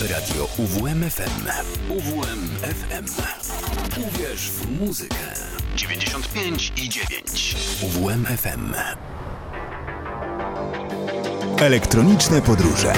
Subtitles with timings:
[0.00, 1.48] Radio UWMFM.
[1.88, 3.06] UWMFM.
[3.96, 5.16] Uwierz w muzykę.
[5.76, 7.56] 95 i 9.
[7.82, 8.74] UWMFM.
[11.58, 12.92] Elektroniczne podróże.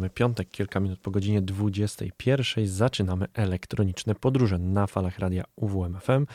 [0.00, 2.66] Mamy piątek, kilka minut po godzinie 21.
[2.66, 6.26] Zaczynamy elektroniczne podróże na falach radia UWMFM.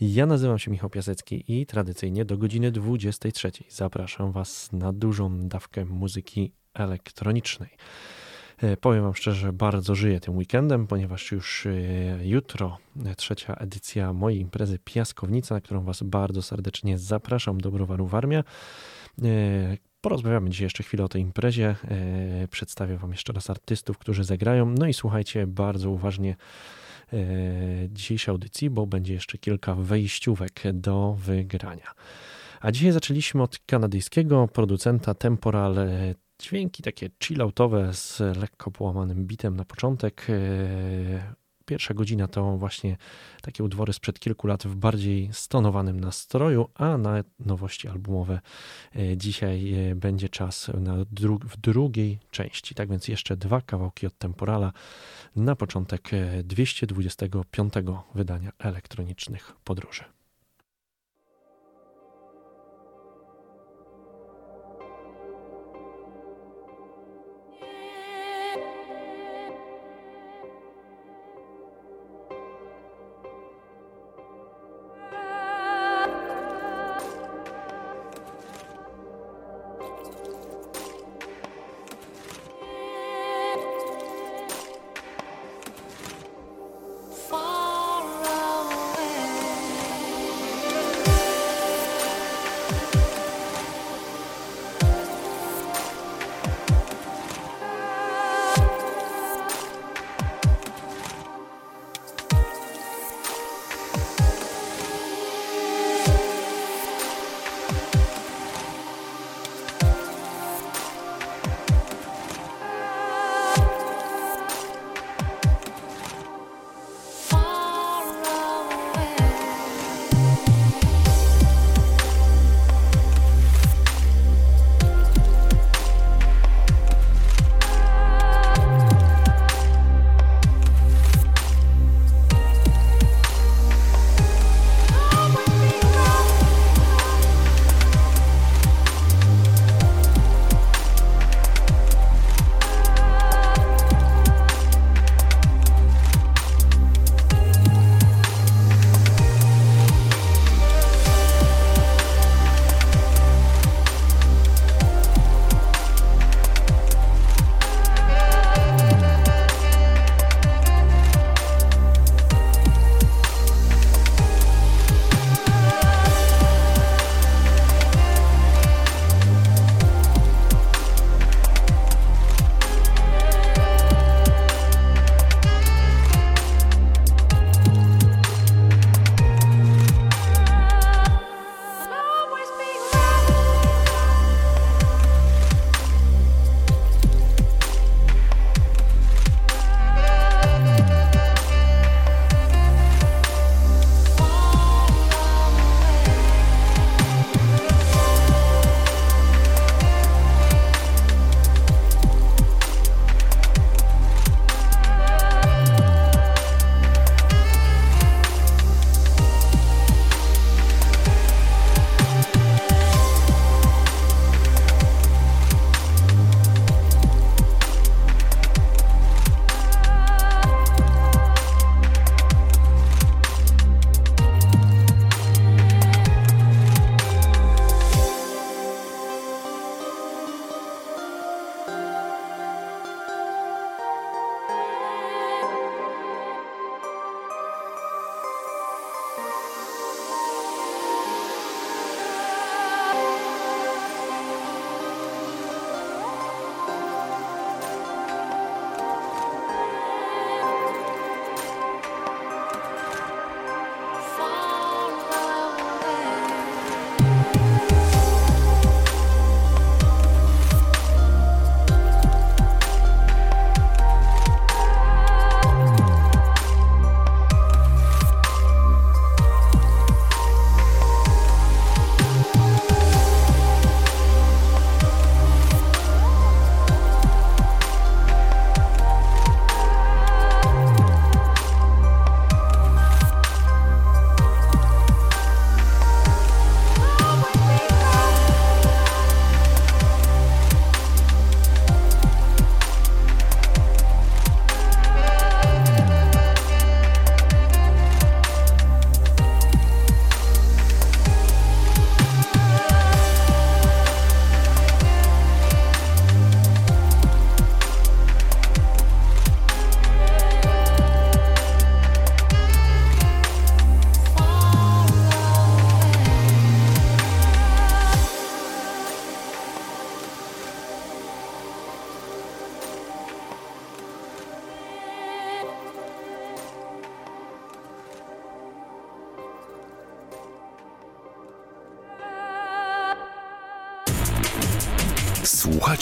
[0.00, 5.84] Ja nazywam się Michał Piasecki i tradycyjnie do godziny 23 zapraszam Was na dużą dawkę
[5.84, 7.70] muzyki elektronicznej.
[8.58, 11.70] E, powiem Wam szczerze, bardzo żyję tym weekendem, ponieważ już e,
[12.22, 18.06] jutro e, trzecia edycja mojej imprezy Piaskownica, na którą Was bardzo serdecznie zapraszam do Browaru
[18.06, 18.44] Warmia.
[20.02, 21.76] Porozmawiamy dzisiaj jeszcze chwilę o tej imprezie.
[22.50, 24.74] Przedstawię Wam jeszcze raz artystów, którzy zagrają.
[24.78, 26.36] No i słuchajcie bardzo uważnie
[27.88, 31.94] dzisiejszej audycji, bo będzie jeszcze kilka wejściówek do wygrania.
[32.60, 35.76] A dzisiaj zaczęliśmy od kanadyjskiego producenta Temporal
[36.42, 40.26] Dźwięki takie chilloutowe z lekko połamanym bitem na początek.
[41.62, 42.96] E, pierwsza godzina to właśnie
[43.42, 48.40] takie utwory sprzed kilku lat w bardziej stonowanym nastroju, a na nowości albumowe
[48.96, 50.70] e, dzisiaj e, będzie czas
[51.12, 52.74] dru w drugiej części.
[52.74, 54.72] Tak więc jeszcze dwa kawałki od Temporala
[55.36, 56.10] na początek
[56.44, 57.74] 225
[58.14, 60.21] wydania elektronicznych podróży.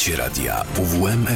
[0.01, 1.27] Słuchacie radia UWM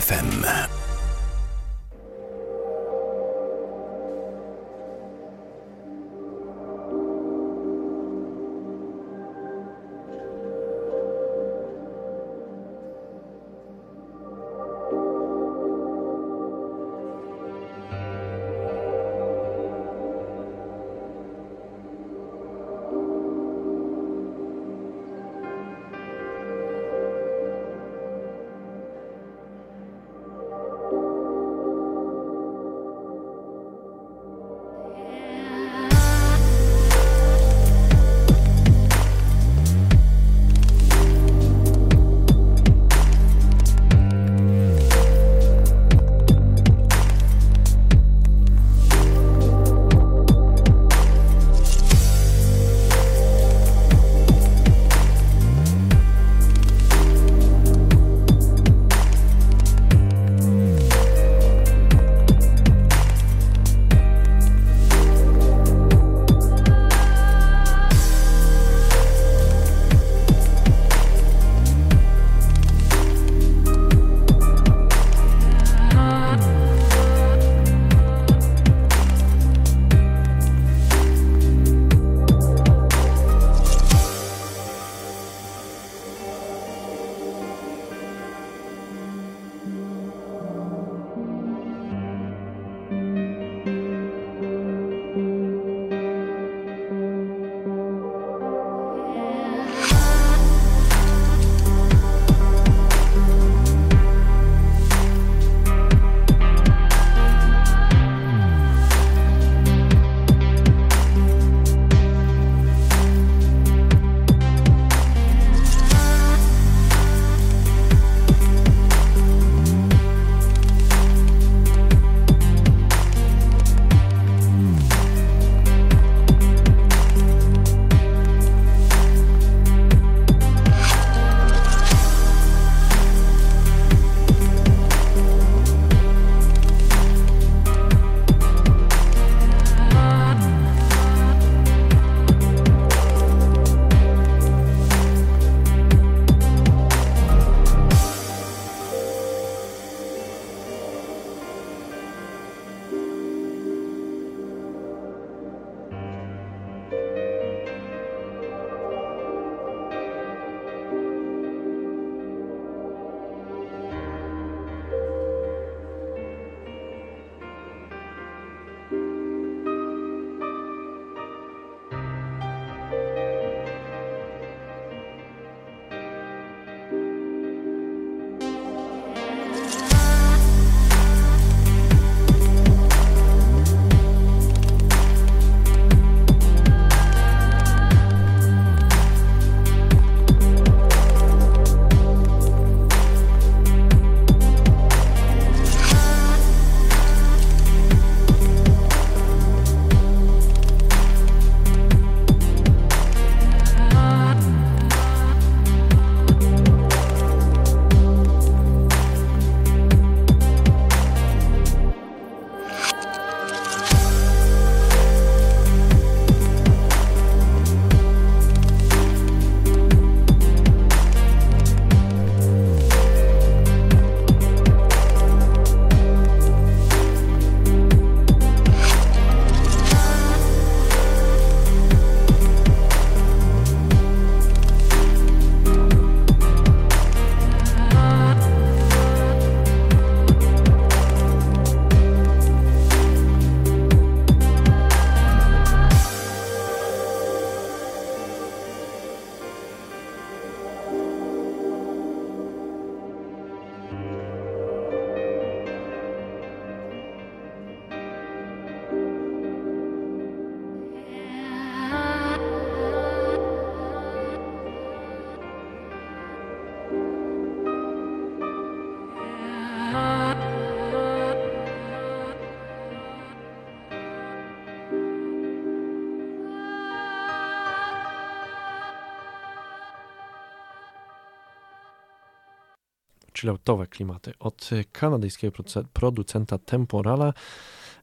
[283.44, 287.32] Chilloutowe klimaty od kanadyjskiego producenta Temporala.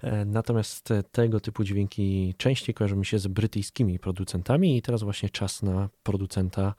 [0.02, 5.30] E, natomiast tego typu dźwięki częściej kojarzą mi się z brytyjskimi producentami i teraz właśnie
[5.30, 6.74] czas na producenta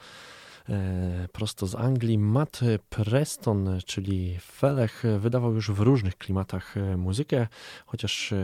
[1.32, 2.18] prosto z Anglii.
[2.18, 7.46] Matt Preston, czyli Felech, wydawał już w różnych klimatach e, muzykę,
[7.86, 8.36] chociaż e,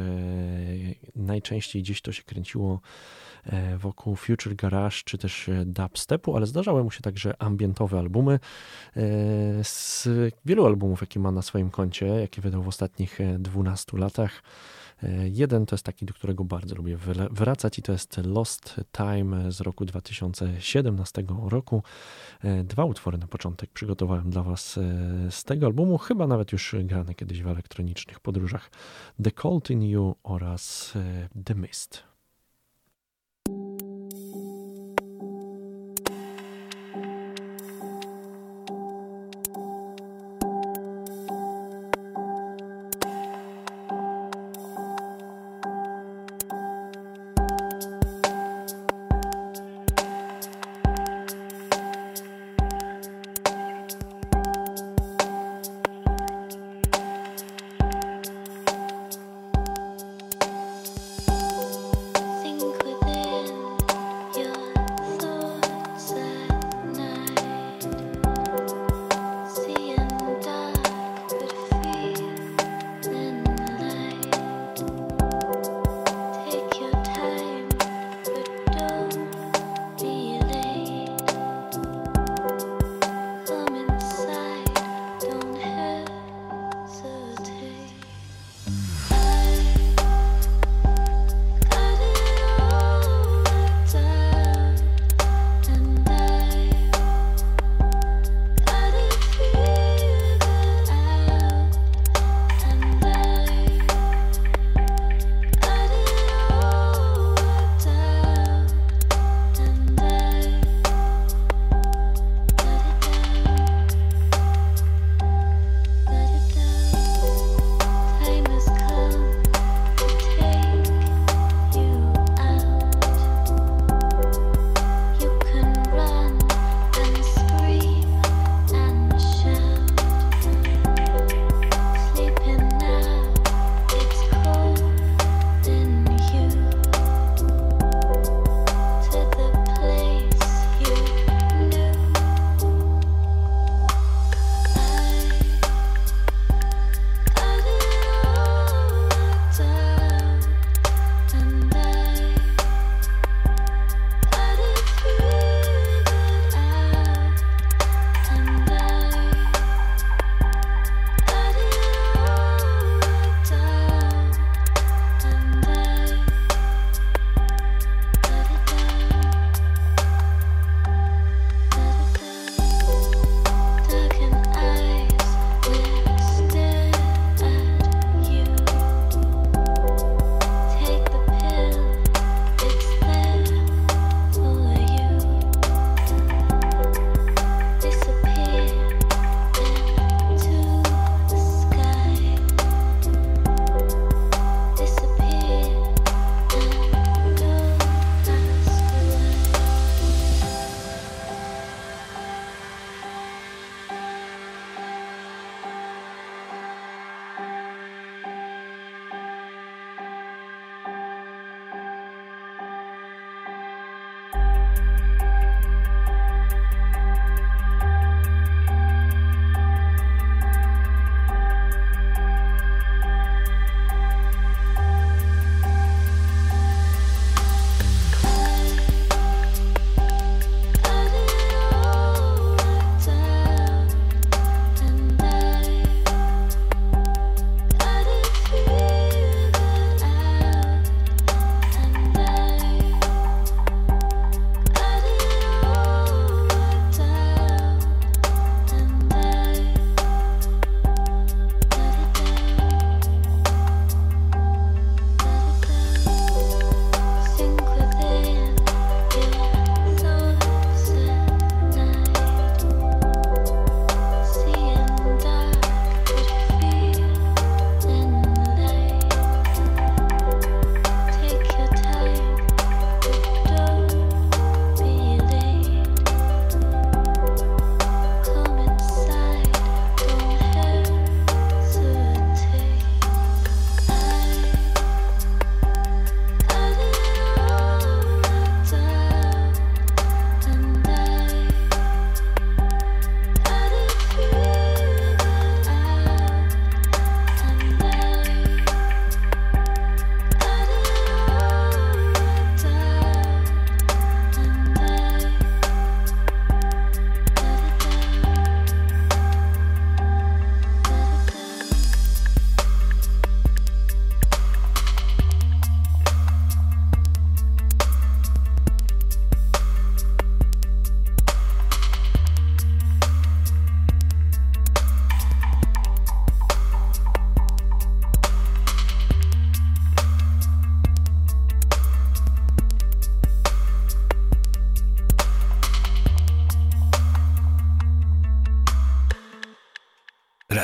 [1.16, 2.80] najczęściej gdzieś to się kręciło
[3.78, 8.38] wokół Future Garage czy też dubstepu, ale zdarzały mu się także ambientowe albumy.
[9.62, 10.08] Z
[10.44, 14.87] wielu albumów, jakie ma na swoim koncie, jakie wydał w ostatnich 12 latach, E,
[15.32, 16.98] jeden to jest taki, do którego bardzo lubię
[17.30, 21.82] wracać i to jest Lost Time z roku 2017 roku.
[22.40, 24.82] E, dwa utwory na początek przygotowałem dla Was e,
[25.30, 28.70] z tego albumu, chyba nawet już grane kiedyś w elektronicznych podróżach.
[29.22, 30.92] The Cold in You oraz
[31.44, 32.08] The Mist.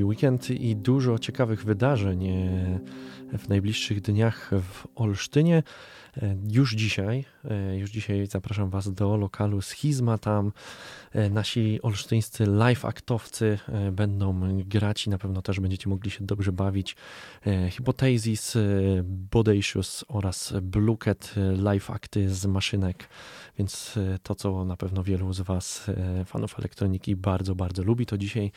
[0.00, 2.28] Długi weekend i dużo ciekawych wydarzeń
[3.38, 5.62] w najbliższych dniach w Olsztynie.
[6.16, 10.18] E, już dzisiaj, e, już dzisiaj zapraszam Was do lokalu Schizma.
[10.18, 10.52] Tam
[11.12, 13.58] e, nasi olsztyńscy live aktowcy
[13.92, 16.96] będą grać i na pewno też będziecie mogli się dobrze bawić.
[17.72, 18.56] Hypothesis,
[19.04, 23.08] Bodacious oraz Bluket live akty z maszynek,
[23.58, 25.90] więc to, co na pewno wielu z Was,
[26.26, 28.52] fanów elektroniki, bardzo, bardzo lubi, to dzisiaj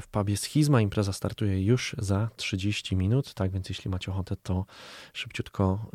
[0.00, 0.80] w pubie Schizma.
[0.80, 4.66] Impreza startuje już za 30 minut, tak więc jeśli macie ochotę, to
[5.12, 5.86] szybciutko,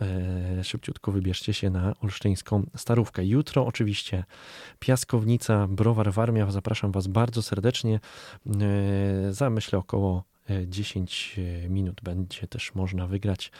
[0.63, 3.25] szybciutko szybciutko wybierzcie się na olsztyńską starówkę.
[3.25, 4.23] Jutro oczywiście
[4.79, 6.51] Piaskownica, Browar Warmia.
[6.51, 7.99] Zapraszam Was bardzo serdecznie.
[8.61, 10.23] E, za myślę około
[10.67, 13.51] 10 e, minut będzie też można wygrać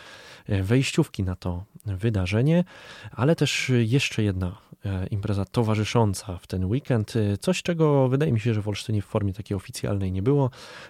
[0.45, 2.63] e, wejściówki na to wydarzenie,
[3.11, 7.15] ale też jeszcze jedna E, impreza towarzysząca w ten weekend.
[7.15, 10.49] E, coś, czego wydaje mi się, że w Olsztynie w formie takiej oficjalnej nie było.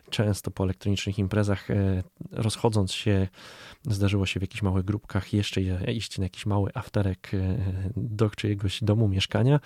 [0.09, 3.27] Często po elektronicznych imprezach e, rozchodząc się
[3.83, 7.31] zdarzyło się w jakichś małych grupkach jeszcze iść na jakiś mały afterek
[7.95, 9.59] do czyjegoś domu, mieszkania.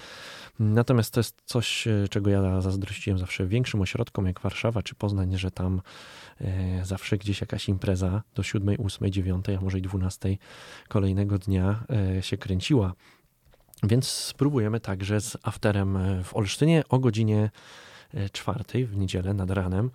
[0.59, 5.51] Natomiast to jest coś, czego ja zazdrościłem zawsze większym ośrodkom jak Warszawa czy Poznań, że
[5.51, 5.81] tam
[6.83, 10.37] zawsze gdzieś jakaś impreza do 7, 8, 9, a może i 12
[10.87, 11.83] kolejnego dnia
[12.21, 12.93] się kręciła.
[13.83, 17.49] Więc spróbujemy także z afterem e, w Olsztynie o godzinie
[18.13, 19.91] e, czwartej w niedzielę nad ranem.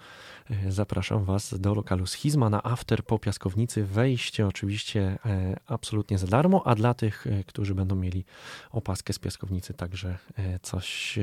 [0.50, 3.84] E, zapraszam Was do lokalu Schizma na after po piaskownicy.
[3.84, 5.18] Wejście oczywiście
[5.66, 8.24] absolutnie za darmo, a dla tych, którzy będą mieli
[8.70, 10.18] opaskę z piaskownicy, także
[10.62, 11.18] coś,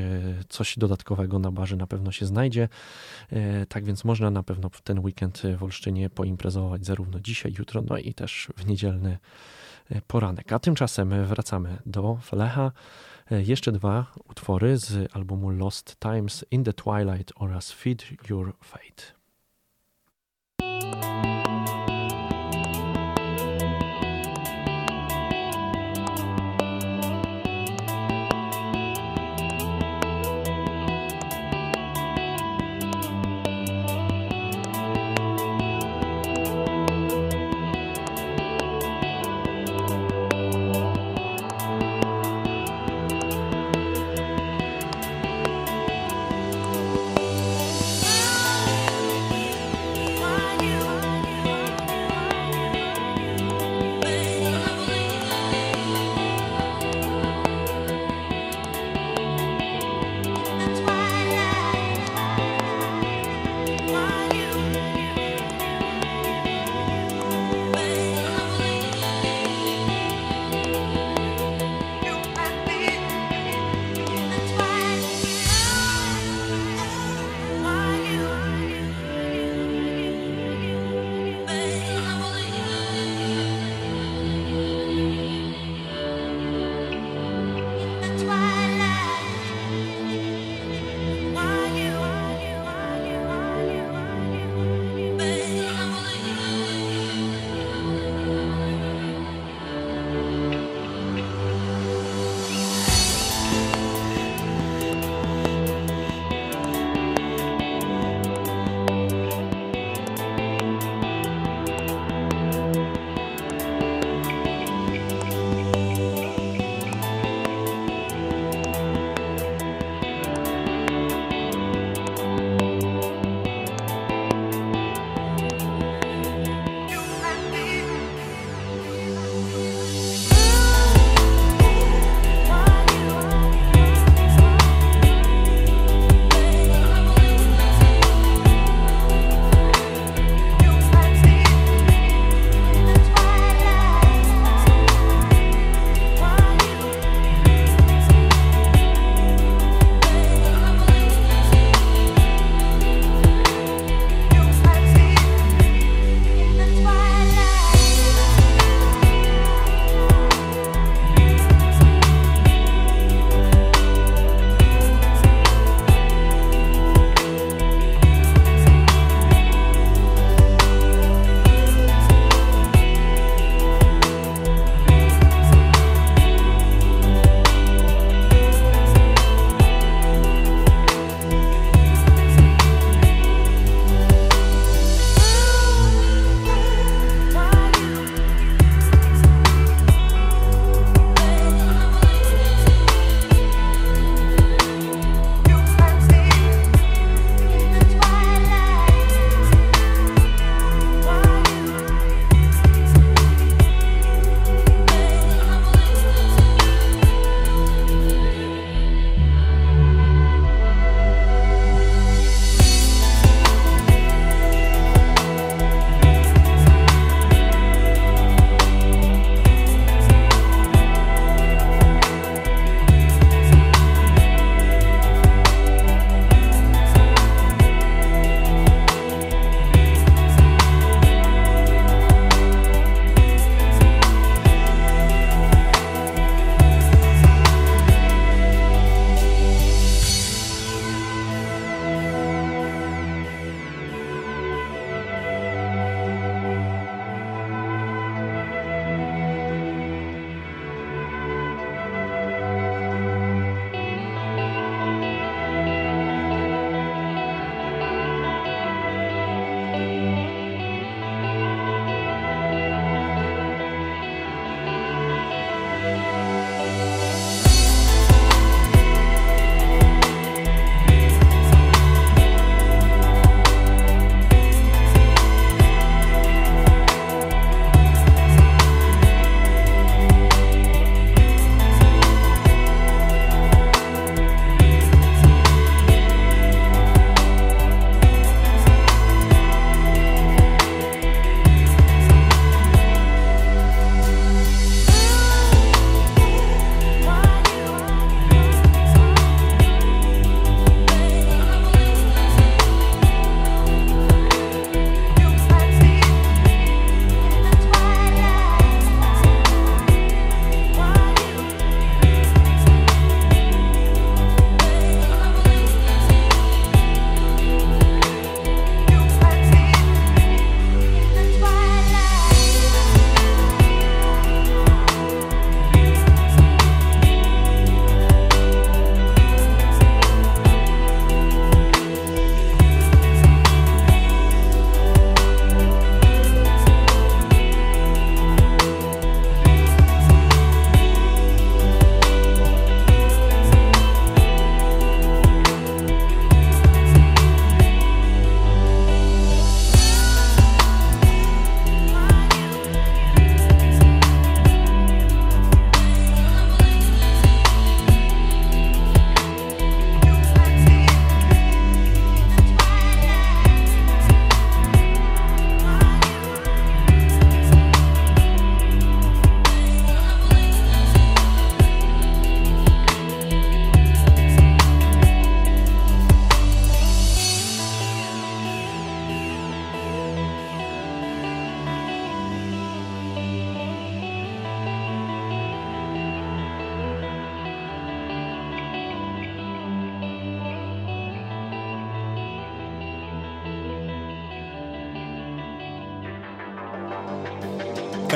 [0.49, 2.69] coś dodatkowego na barze na pewno się znajdzie.
[3.69, 8.13] Tak więc można na pewno ten weekend w Olsztynie poimprezować zarówno dzisiaj, jutro, no i
[8.13, 9.17] też w niedzielny
[10.07, 10.51] poranek.
[10.51, 12.71] A tymczasem wracamy do Flecha.
[13.31, 19.24] Jeszcze dwa utwory z albumu Lost Times in the Twilight oraz Feed Your Fate.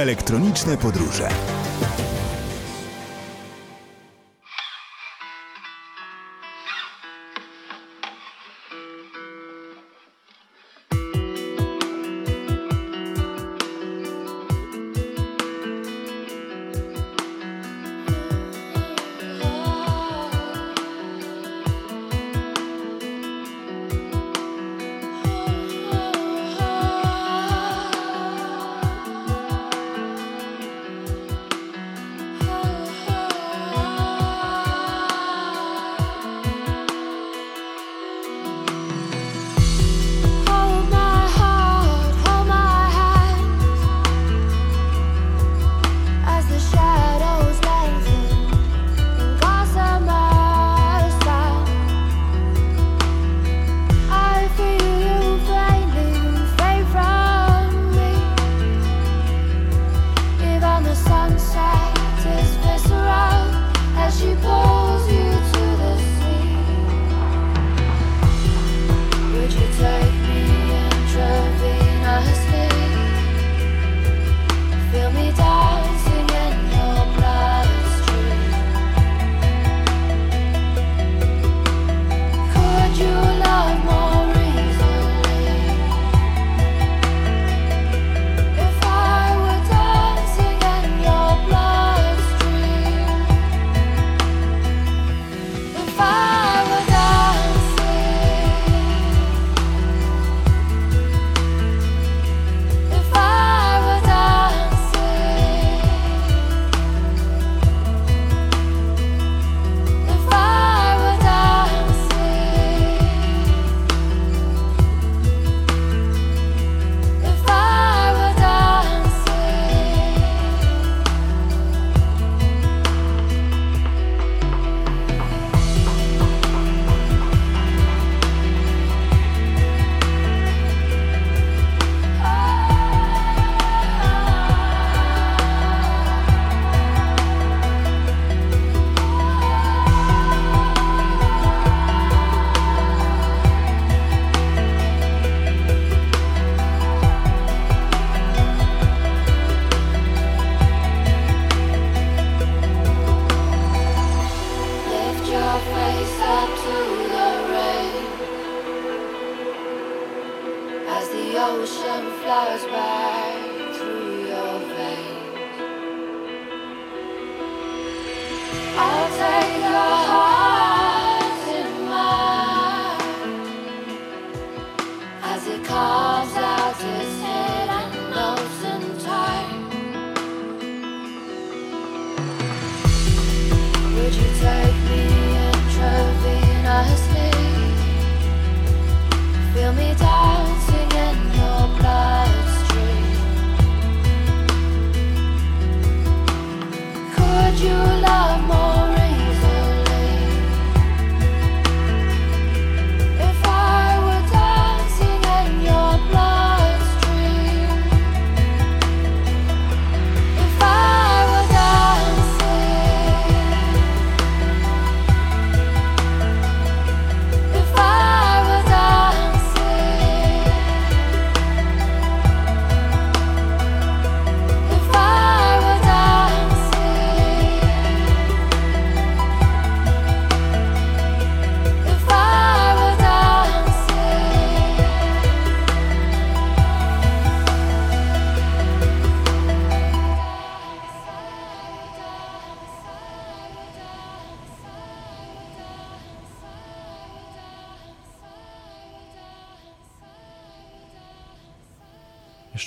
[0.10, 1.30] Elektroniczne podróże.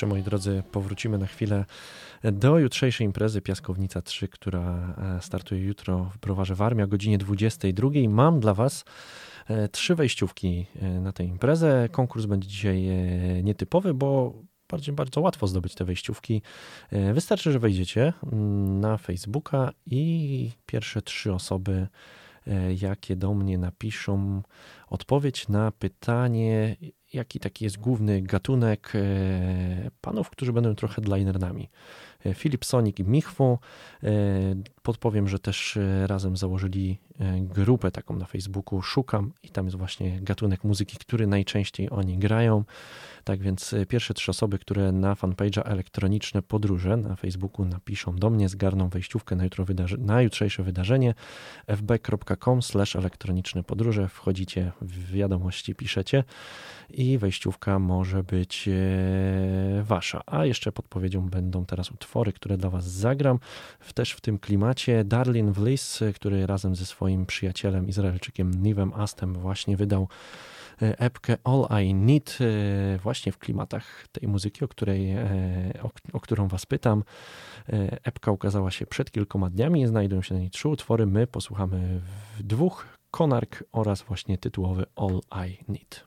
[0.02, 1.64] Jeszcze, moi drodzy, powrócimy na chwilę
[2.24, 7.88] do jutrzejszej imprezy Piaskownica 3, która e, startuje jutro w Browarze Warmia o godzinie 22.
[8.08, 8.84] Mam dla Was
[9.48, 11.88] e, trzy wejściówki e, na tę imprezę.
[11.92, 12.82] Konkurs będzie dzisiaj
[13.42, 14.34] nietypowy, bo
[14.70, 16.42] bardziej bardzo łatwo zdobyć te wejściówki.
[17.14, 21.86] Wystarczy, że wejdziecie mm, na Facebooka i pierwsze trzy osoby,
[22.80, 24.42] jakie do mnie napiszą
[24.88, 26.76] odpowiedź na pytanie,
[27.12, 31.68] jaki taki jest główny gatunek e, panów, którzy będą trochę headlinerami
[32.34, 33.58] Filip Sonik i Michwu.
[34.82, 36.98] Podpowiem, że też razem założyli
[37.40, 42.64] grupę taką na Facebooku Szukam i tam jest właśnie gatunek muzyki, który najczęściej oni grają.
[43.24, 48.48] Tak więc pierwsze trzy osoby, które na fanpage'a elektroniczne podróże na Facebooku napiszą do mnie,
[48.48, 51.14] zgarną wejściówkę na, jutro wydarzy- na jutrzejsze wydarzenie
[51.66, 54.08] fb.com slash elektroniczne podróże.
[54.08, 56.24] Wchodzicie w wiadomości, piszecie
[56.90, 60.20] i wejściówka może być e, wasza.
[60.26, 63.38] A jeszcze podpowiedzią będą teraz utwory, które dla was zagram.
[63.94, 69.76] Też w tym klimacie Darlin Vliss, który razem ze swoim przyjacielem Izraelczykiem Nivem Astem właśnie
[69.76, 70.08] wydał
[70.82, 75.16] e, epkę All I Need e, właśnie w klimatach tej muzyki, o, której,
[75.82, 77.04] o, o którą was pytam.
[78.04, 81.06] Epka ukazała się przed kilkoma dniami, znajdują się na niej trzy utwory.
[81.06, 82.00] My posłuchamy
[82.38, 86.04] w dwóch, Konark oraz właśnie tytułowy All I Need.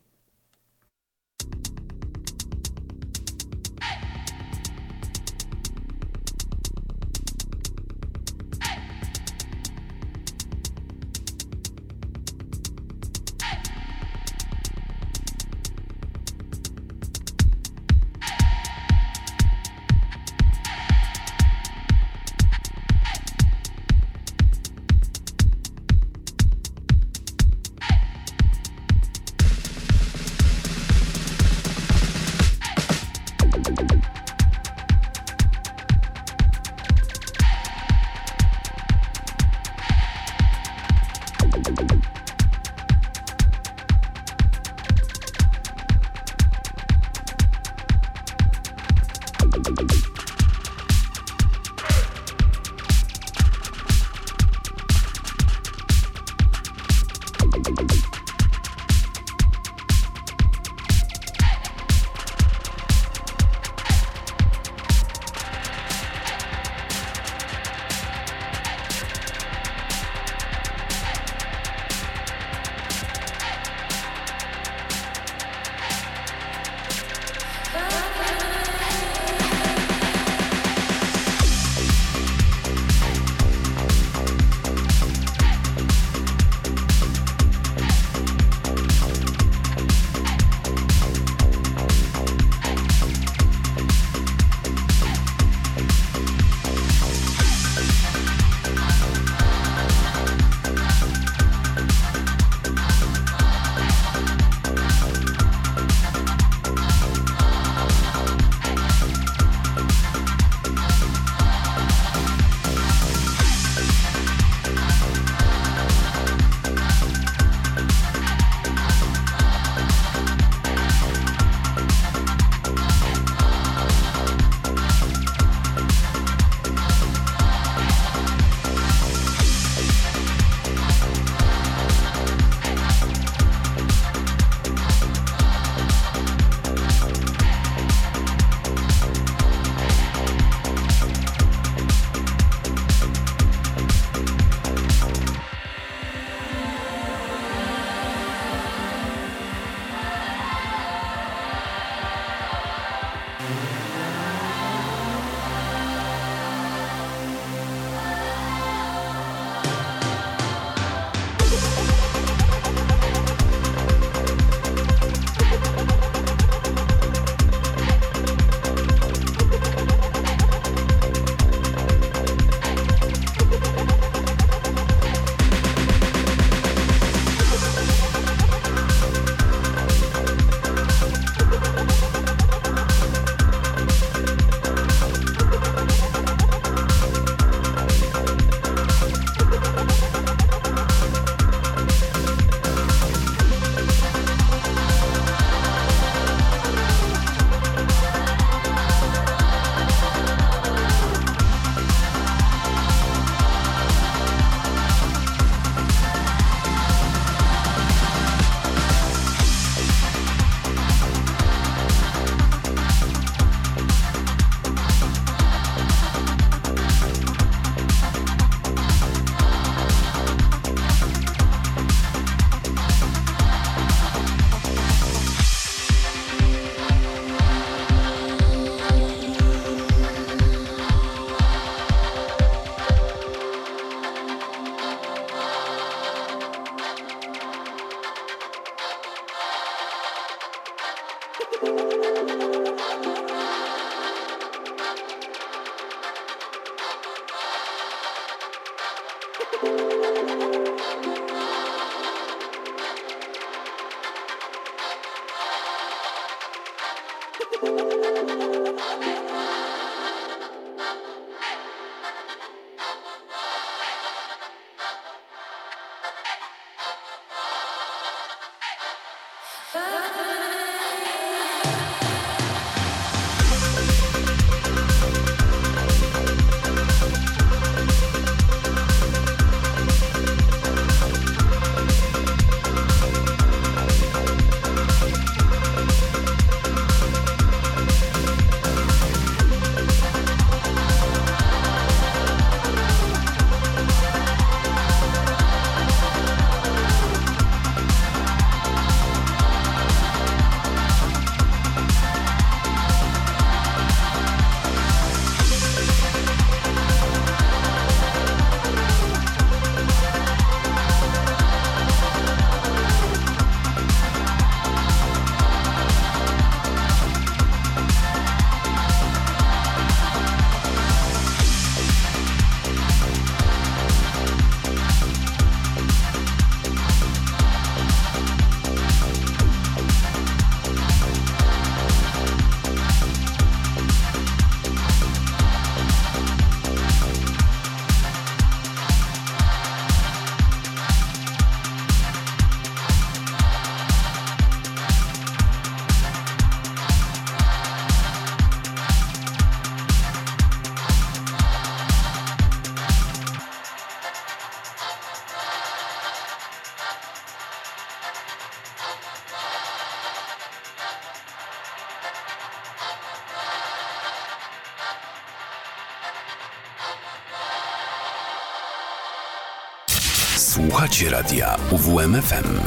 [370.96, 372.60] Słuchacie radia UWMFM.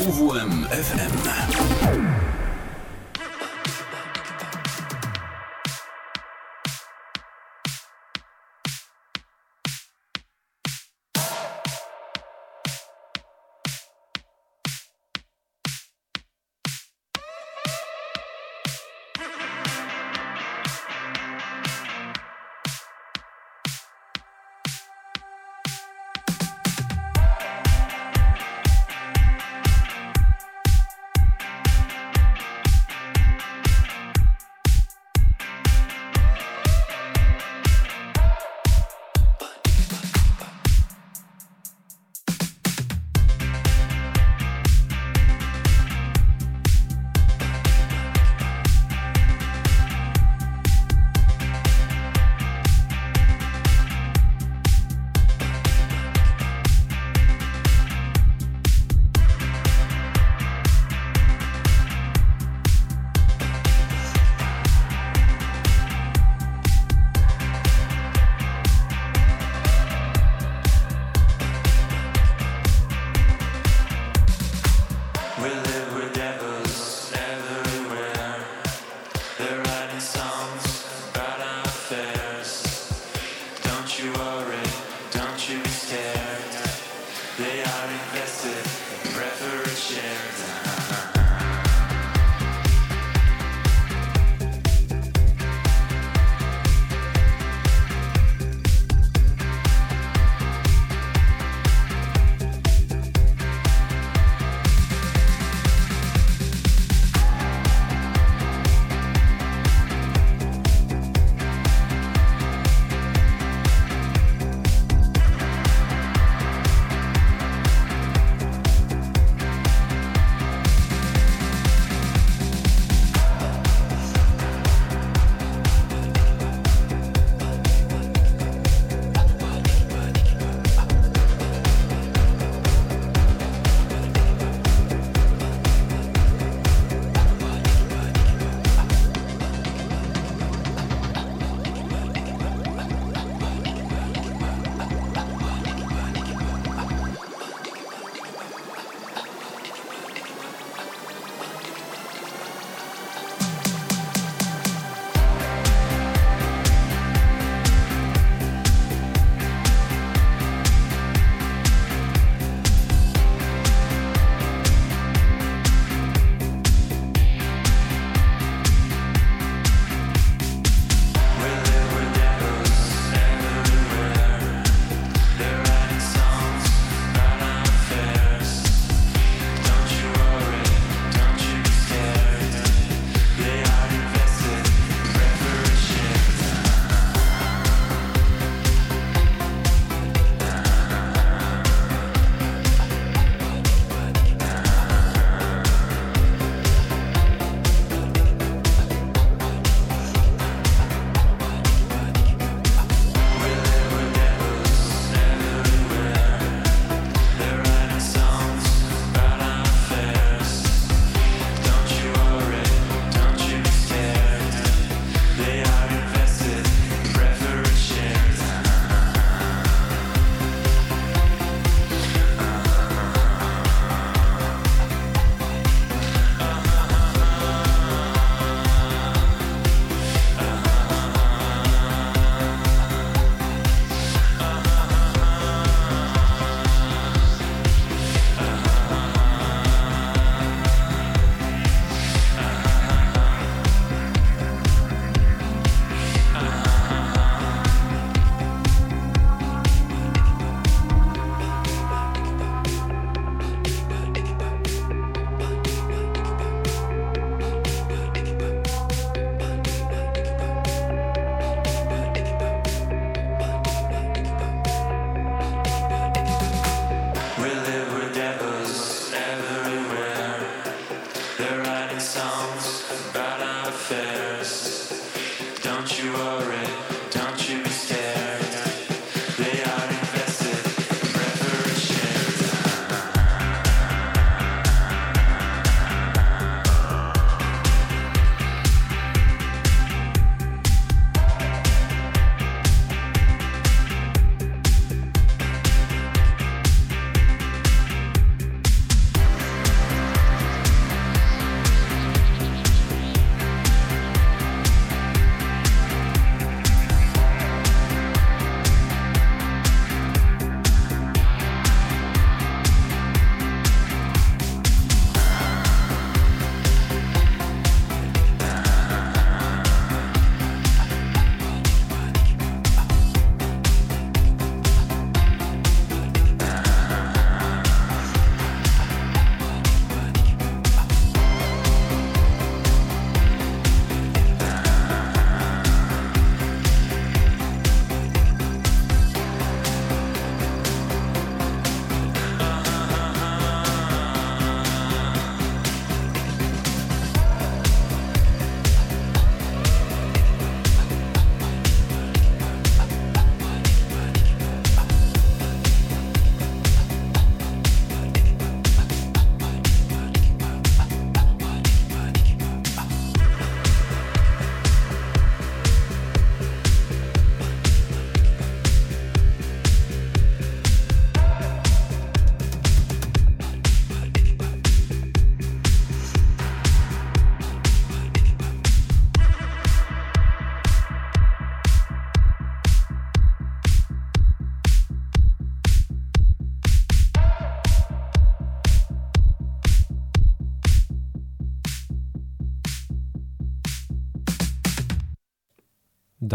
[0.00, 1.75] UWMFM.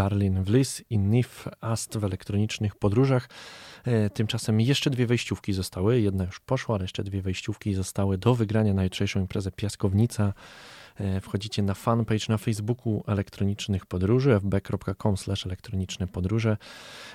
[0.02, 3.28] Darlin Vliss i Nif Ast w elektronicznych podróżach.
[3.84, 6.00] E, tymczasem jeszcze dwie wejściówki zostały.
[6.00, 10.32] Jedna już poszła, ale jeszcze dwie wejściówki zostały do wygrania na jutrzejszą imprezę Piaskownica.
[10.96, 15.14] E, wchodzicie na fanpage na Facebooku elektronicznych podróży fb.com
[15.46, 16.56] elektroniczne podróże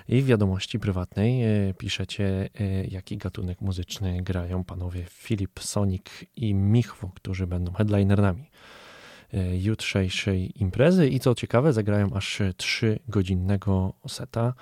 [0.07, 2.49] i w wiadomości prywatnej e, piszecie
[2.89, 8.49] jaki gatunek muzyczny grają panowie Filip, Sonic i Michwo, którzy będą headlinerami.
[9.33, 14.53] E, jutrzejszej imprezy i co ciekawe, zagrają aż 3-godzinnego seta.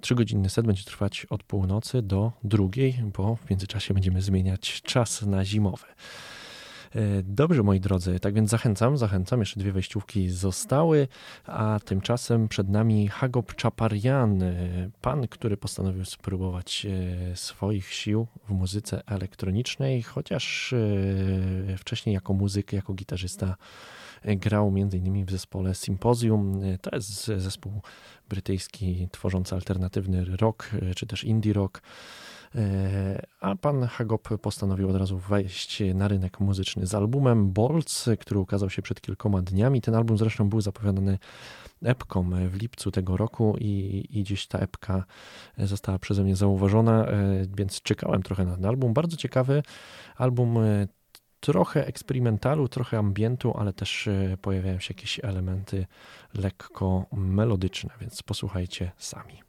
[0.00, 5.22] 3-godzinny e, set będzie trwać od północy do drugiej, bo w międzyczasie będziemy zmieniać czas
[5.22, 5.86] na zimowy.
[6.98, 9.40] E, dobrze, moi drodzy, tak więc zachęcam, zachęcam.
[9.40, 11.08] Jeszcze dwie wejściówki zostały,
[11.46, 14.54] a tymczasem przed nami Hagop Czaparian, e,
[15.00, 20.74] pan, który postanowił spróbować e, swoich sił w muzyce elektronicznej, chociaż
[21.78, 23.56] wcześniej jako muzyk, jako gitarzysta
[24.24, 25.24] grał m.in.
[25.24, 26.60] w zespole Symposium.
[26.80, 27.72] To jest zespół
[28.28, 31.82] brytyjski tworzący alternatywny rock, czy też indie rock.
[32.54, 38.40] E, a pan Hagop postanowił od razu wejść na rynek muzyczny z albumem Bolts, który
[38.40, 39.80] ukazał się przed kilkoma dniami.
[39.80, 41.18] Ten album zresztą był zapowiadany
[41.82, 45.04] epką w lipcu tego roku i, i gdzieś ta epka
[45.58, 48.94] została przeze mnie zauważona, e, więc czekałem trochę na ten album.
[48.94, 49.62] Bardzo ciekawy
[50.16, 50.88] album, e,
[51.40, 54.08] trochę eksperymentalu, trochę ambientu, ale też
[54.42, 55.86] pojawiają się jakieś elementy
[56.34, 59.47] lekko melodyczne, więc posłuchajcie sami.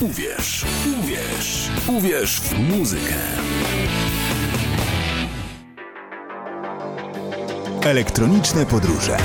[0.00, 0.64] Uwierz,
[1.00, 3.14] uwierz, uwierz w muzykę.
[7.82, 9.16] Elektroniczne podróże.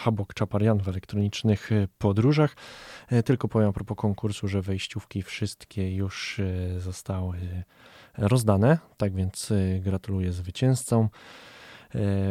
[0.00, 2.56] Habok Czaparian w elektronicznych e, podróżach.
[3.08, 7.38] E, tylko powiem a propos konkursu, że wejściówki wszystkie już e, zostały
[8.18, 11.08] rozdane, tak więc gratuluję zwycięzcom.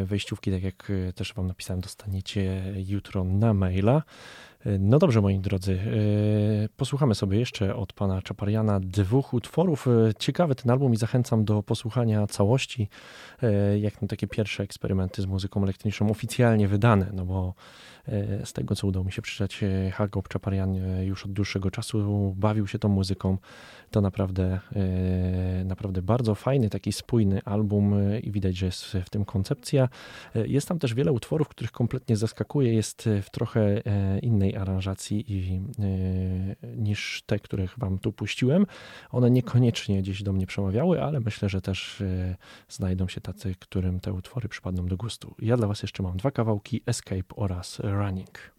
[0.06, 4.04] Wejściówki, tak jak też Wam napisałem, dostaniecie jutro na maila.
[4.80, 5.80] No dobrze, moi drodzy,
[6.78, 9.88] posłuchamy sobie jeszcze od pana Czapariana dwóch utworów.
[10.20, 12.90] Ciekawy ten album i zachęcam do posłuchania całości,
[13.80, 17.54] jak na takie pierwsze eksperymenty z muzyką elektroniczną oficjalnie wydane, no bo
[18.44, 19.62] Z tego, co udało mi się przeczytać,
[19.94, 23.38] Hagop Czaparian już od dłuższego czasu bawił się tą muzyką.
[23.92, 24.60] To naprawdę,
[25.66, 29.90] naprawdę bardzo fajny, taki spójny album i widać, że jest w tym koncepcja.
[30.36, 32.74] Jest tam też wiele utworów, których kompletnie zaskakuje.
[32.74, 33.82] Jest w trochę
[34.22, 35.62] innej aranżacji i,
[36.78, 38.66] niż te, których wam tu puściłem.
[39.12, 42.04] One niekoniecznie gdzieś do mnie przemawiały, ale myślę, że też
[42.70, 45.36] znajdą się tacy, którym te utwory przypadną do gustu.
[45.40, 48.59] Ja dla Was jeszcze mam dwa kawałki: Escape oraz Running.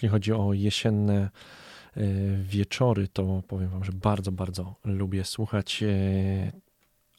[0.00, 1.30] Jeśli chodzi o jesienne
[2.42, 5.84] wieczory, to powiem Wam, że bardzo, bardzo lubię słuchać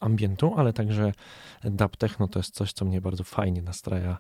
[0.01, 1.11] ambientu, ale także
[1.63, 4.17] dub techno to jest coś, co mnie bardzo fajnie nastraja,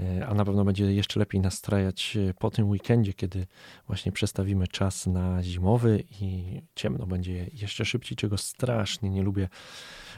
[0.00, 3.46] e, a na pewno będzie jeszcze lepiej nastrajać e, po tym weekendzie, kiedy
[3.86, 9.48] właśnie przestawimy czas na zimowy i ciemno będzie jeszcze szybciej, czego strasznie nie lubię.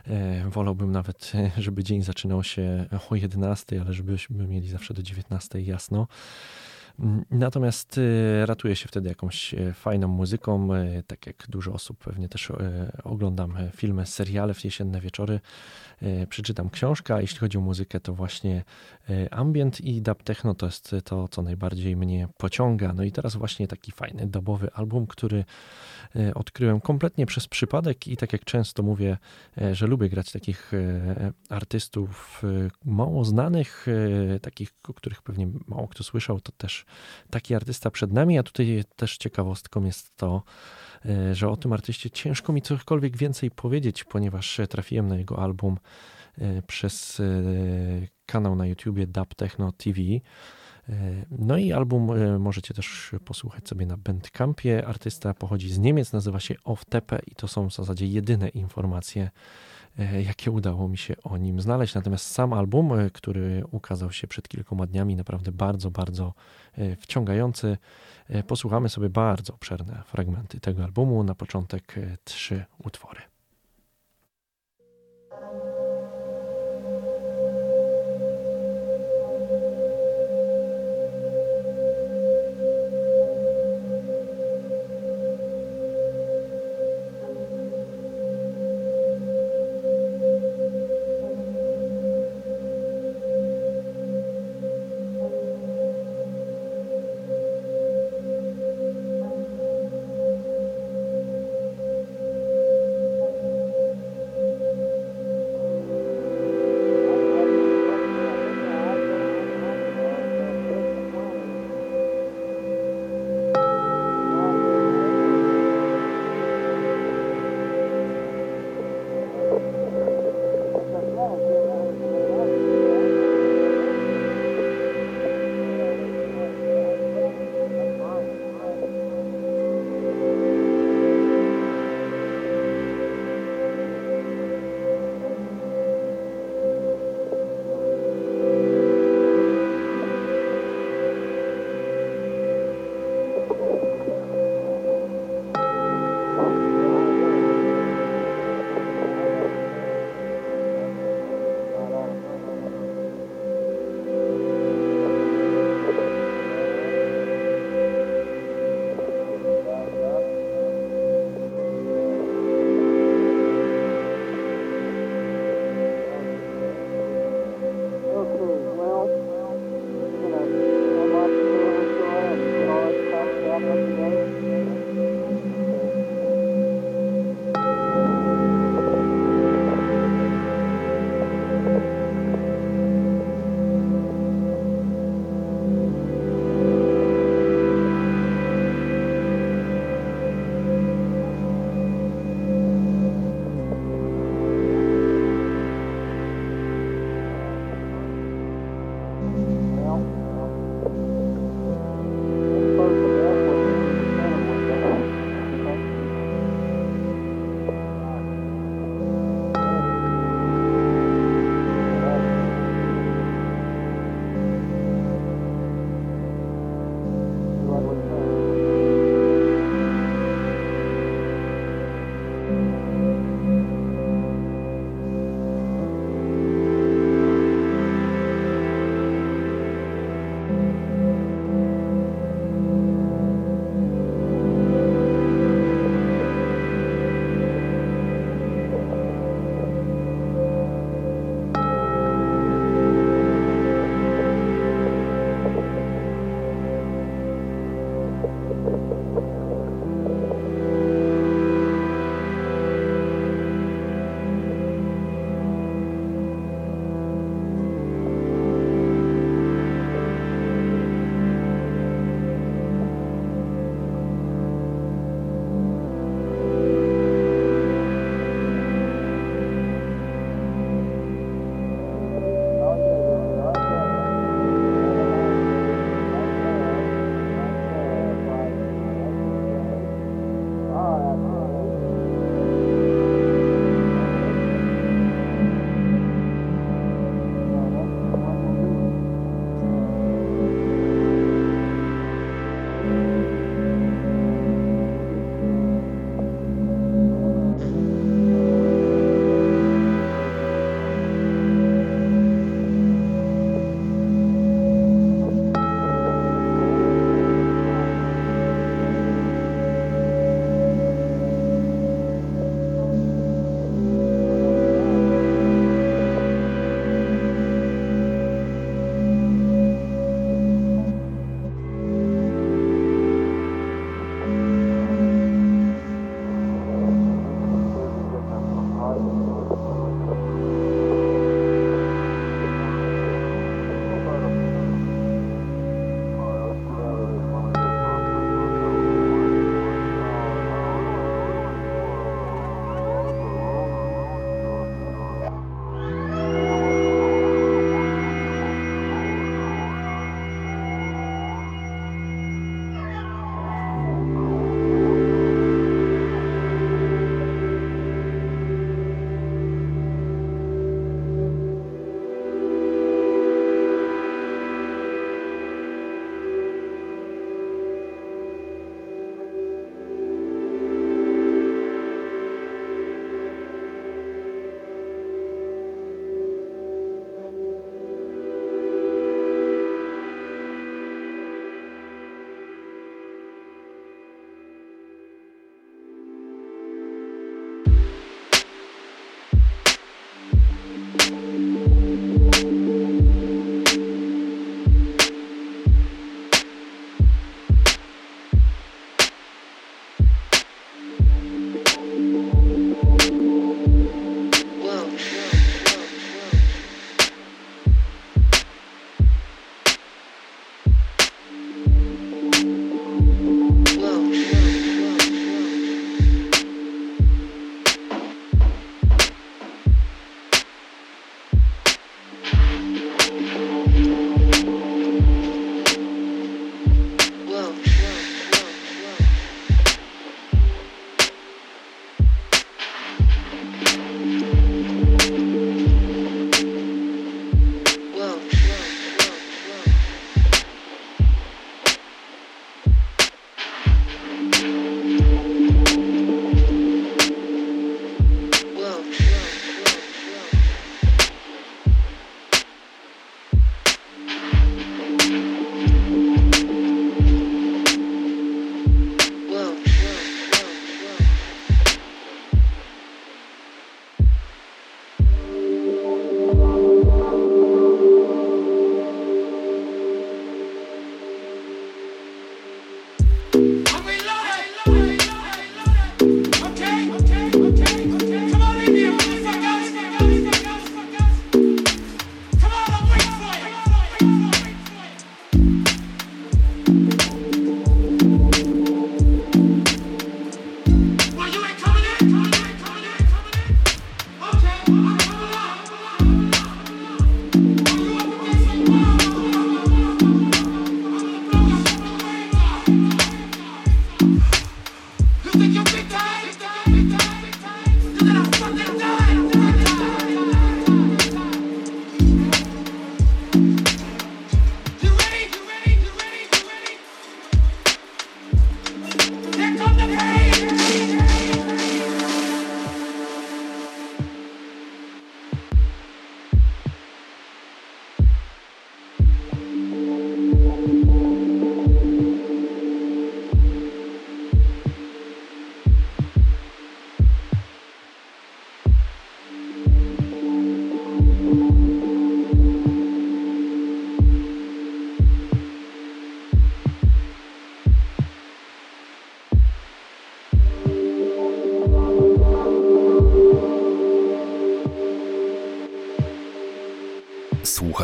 [0.06, 5.60] E, wolałbym nawet, żeby dzień zaczynał się o 11, ale żebyśmy mieli zawsze do 19
[5.60, 6.06] jasno.
[7.30, 12.28] Natomiast y, ratuje się wtedy jakąś e, fajną muzyką, e, tak jak dużo osób pewnie
[12.28, 12.52] też
[13.04, 15.40] oglądam filmy, seriale w jesienne wieczory,
[16.28, 18.64] przeczytam książkę, jeśli chodzi o muzykę, to właśnie
[19.30, 22.92] ambient i dub techno to jest to, co najbardziej mnie pociąga.
[22.92, 25.44] No i teraz właśnie taki fajny dubowy album, który
[26.34, 29.18] odkryłem kompletnie przez przypadek i tak jak często mówię,
[29.72, 30.72] że lubię grać takich
[31.48, 32.42] artystów
[32.84, 33.86] mało znanych,
[34.42, 36.85] takich, o których pewnie mało kto słyszał, to też
[37.30, 40.42] taki artysta przed nami, a tutaj też ciekawostką jest to,
[41.04, 45.78] e, że o tym artyście ciężko mi cokolwiek więcej powiedzieć, ponieważ trafiłem na jego album
[46.38, 47.24] e, przez e,
[48.26, 50.00] kanał na YouTubie Dub Techno TV.
[51.30, 54.86] No i album możecie też posłuchać sobie na Bandcampie.
[54.86, 59.30] Artysta pochodzi z Niemiec, nazywa się Off Tepe i to są w zasadzie jedyne informacje,
[59.30, 59.30] E,
[59.98, 61.94] jakie udało mi się o nim znaleźć.
[61.94, 66.34] Natomiast sam album, e, który ukazał się przed kilkoma dniami, naprawdę bardzo, bardzo
[66.78, 67.76] e, wciągający.
[68.46, 71.24] Posłuchamy sobie bardzo obszerne fragmenty tego albumu.
[71.24, 71.94] Na początek
[72.24, 73.20] trzy utwory.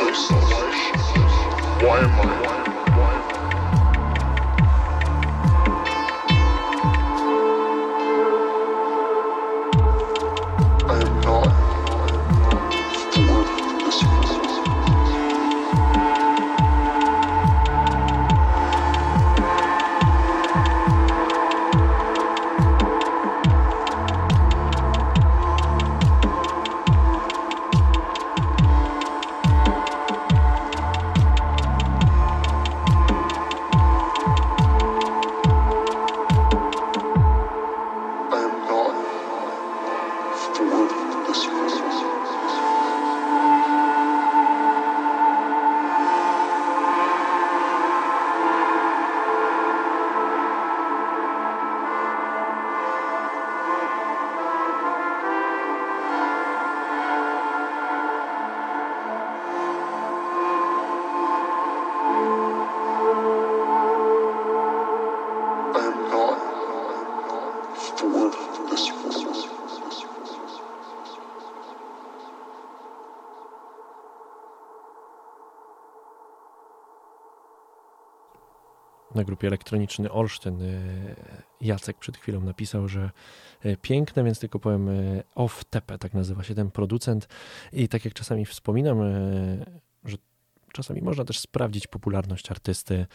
[0.00, 2.32] Why am I?
[2.40, 2.89] Why am I?
[79.46, 80.58] Elektroniczny Olsztyn.
[81.60, 83.10] Jacek przed chwilą napisał, że
[83.82, 84.88] piękne, więc tylko powiem
[85.34, 87.28] Off Tepe, tak nazywa się ten producent.
[87.72, 88.98] I tak jak czasami wspominam,
[90.04, 90.16] że
[90.72, 93.06] czasami można też sprawdzić popularność artysty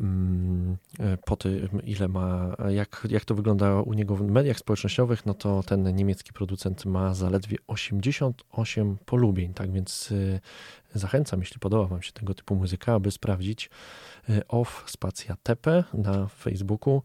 [0.00, 0.76] Mm,
[1.24, 5.62] po tym, ile ma, jak, jak to wygląda u niego w mediach społecznościowych, no to
[5.62, 10.14] ten niemiecki producent ma zaledwie 88 polubień, tak więc
[10.94, 13.70] zachęcam, jeśli podoba Wam się tego typu muzyka, aby sprawdzić
[14.48, 17.02] off spacja tepe na Facebooku,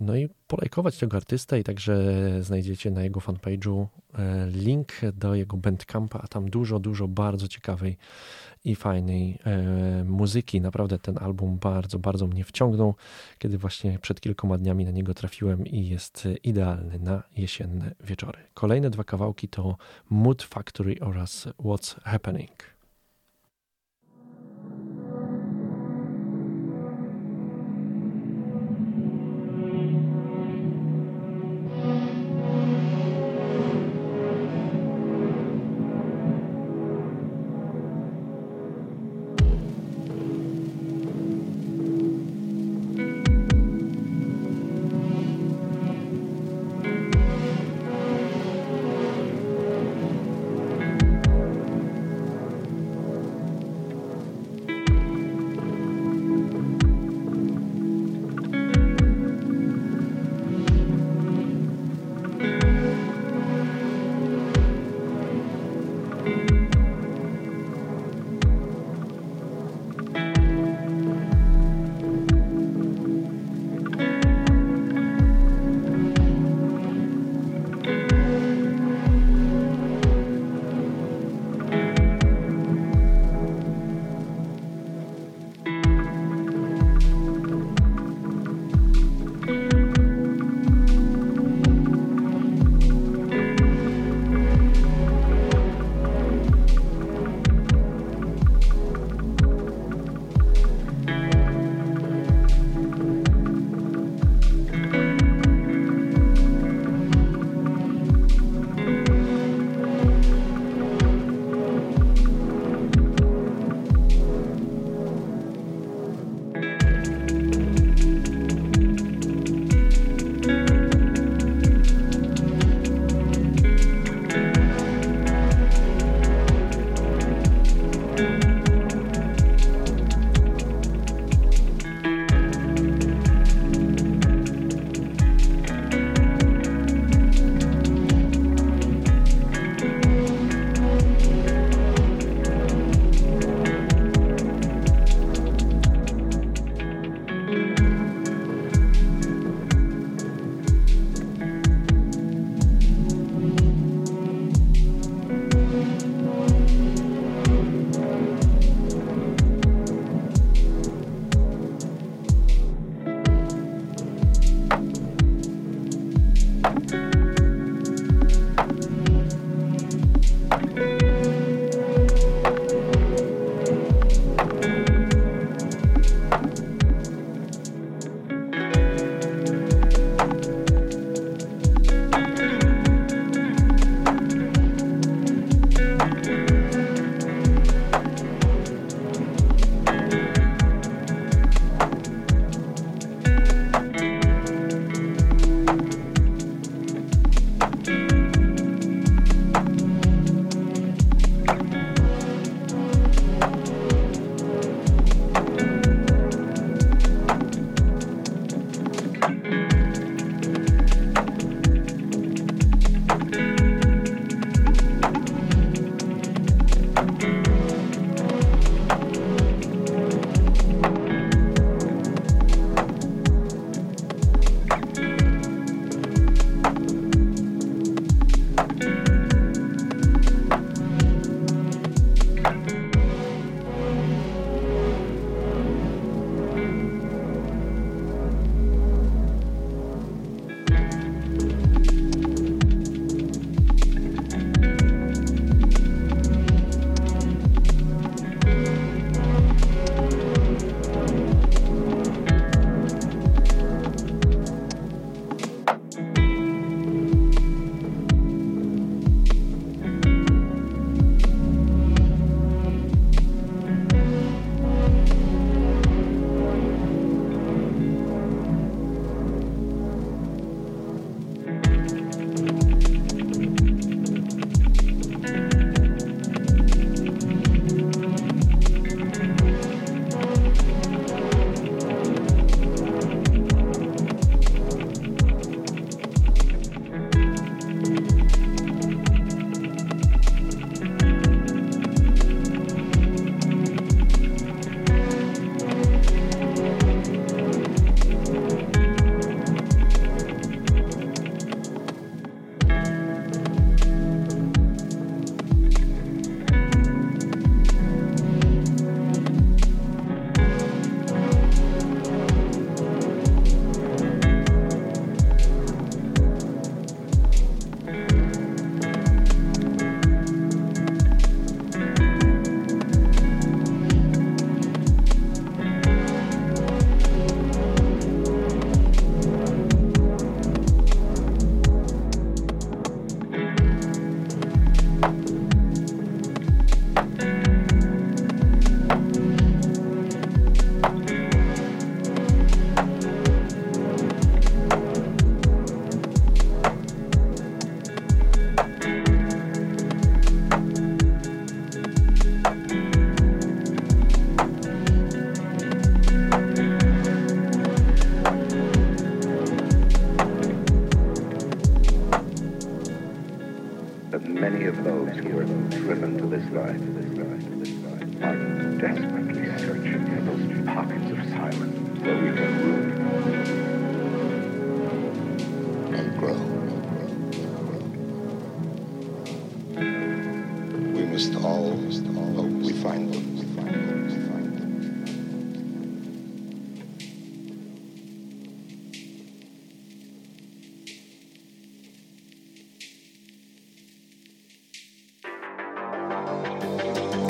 [0.00, 3.86] no i polajkować tego artystę i także znajdziecie na jego fanpage'u
[4.52, 7.96] link do jego bandcampa, a tam dużo, dużo bardzo ciekawej
[8.64, 9.38] i fajnej
[10.04, 10.60] muzyki.
[10.60, 12.94] Naprawdę ten album bardzo, bardzo mnie wciągnął,
[13.38, 18.38] kiedy właśnie przed kilkoma dniami na niego trafiłem i jest idealny na jesienne wieczory.
[18.54, 19.76] Kolejne dwa kawałki to
[20.10, 22.77] Mood Factory oraz What's Happening.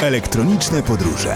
[0.08, 1.34] Elektroniczne podróże.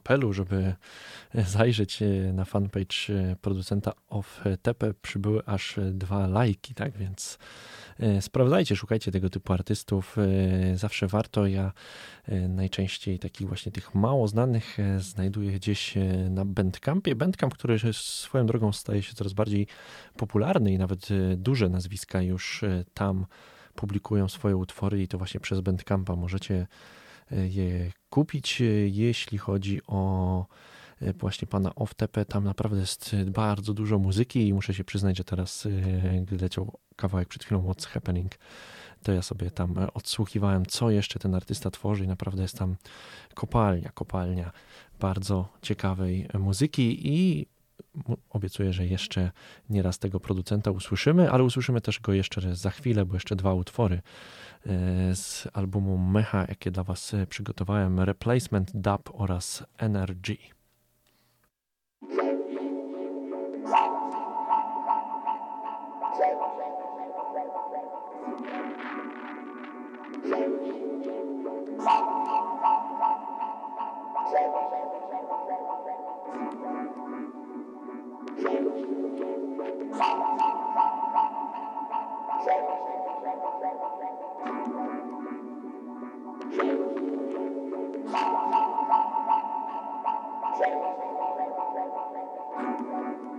[0.08, 0.74] Apelu, żeby
[1.34, 2.00] zajrzeć
[2.34, 2.96] na fanpage
[3.42, 7.38] producenta of Tepe, przybyły aż dwa lajki, tak więc
[8.00, 10.18] E, sprawdzajcie, szukajcie tego typu artystów.
[10.18, 11.48] E, zawsze warto.
[11.48, 11.72] Ja
[12.28, 15.94] e, najczęściej takich właśnie tych mało znanych znajduję gdzieś
[16.30, 17.16] na Bandcampie.
[17.16, 19.68] Bandcamp, który swoją drogą staje się coraz bardziej
[20.18, 22.62] popularny i nawet duże nazwiska już
[22.94, 23.26] tam
[23.76, 26.68] publikują swoje utwory i to właśnie przez Bandcampa możecie
[27.32, 28.62] je kupić.
[28.86, 30.46] Jeśli chodzi o
[31.20, 35.68] właśnie pana Oftepe, tam naprawdę jest bardzo dużo muzyki i muszę się przyznać, że teraz,
[36.22, 38.32] gdy leciał kawałek przed chwilą What's Happening,
[39.04, 42.76] to ja sobie tam e, odsłuchiwałem, co jeszcze ten artysta tworzy i naprawdę jest tam
[43.34, 44.52] kopalnia, kopalnia
[45.00, 47.46] bardzo ciekawej muzyki i
[48.30, 49.32] obiecuję, że jeszcze
[49.70, 53.96] nieraz tego producenta usłyszymy, ale usłyszymy też go jeszcze za chwilę, bo jeszcze dwa utwory
[53.96, 54.02] e,
[55.14, 60.38] z albumu Mecha, jakie dla Was przygotowałem, Replacement Dub oraz Energy.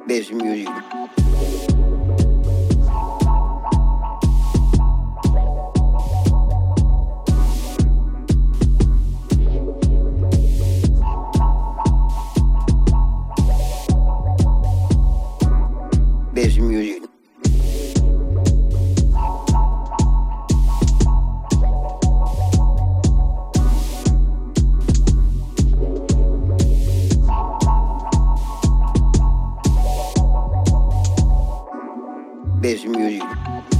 [0.06, 1.87] Bitch music.
[32.68, 33.77] best music.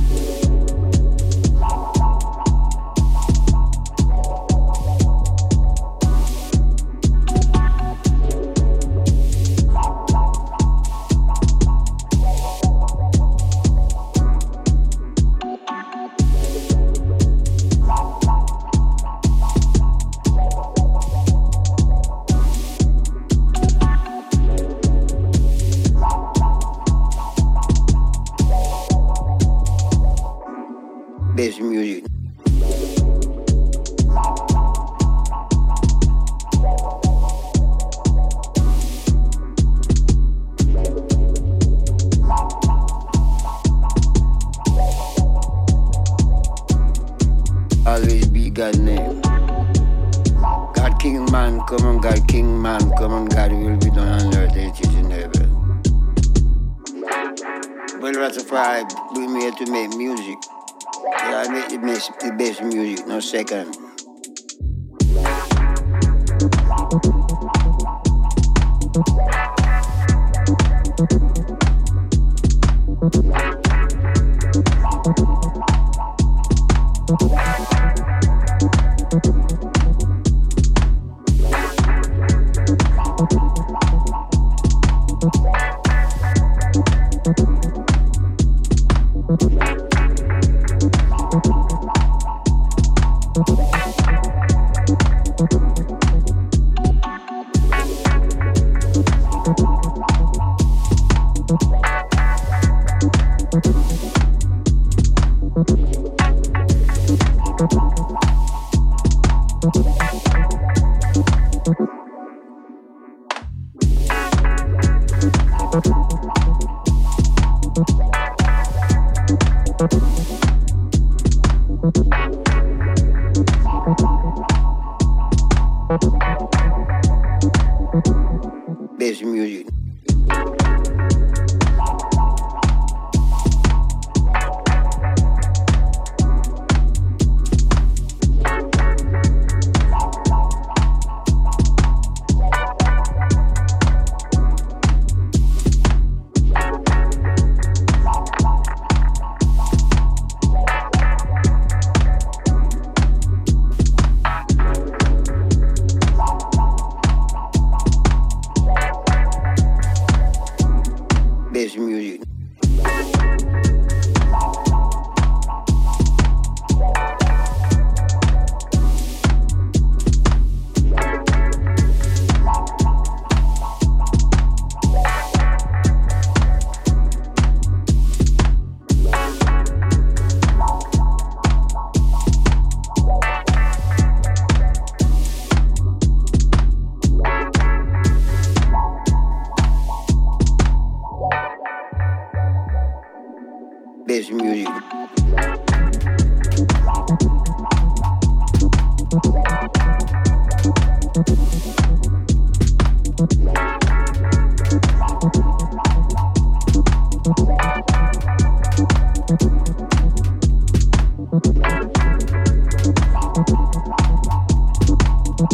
[215.39, 215.47] Bass